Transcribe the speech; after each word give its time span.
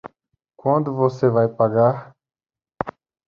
Quando 0.57 0.95
você 0.95 1.29
vai 1.29 1.47
pagar? 1.47 2.15